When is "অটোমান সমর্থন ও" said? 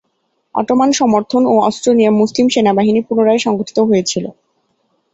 0.55-1.55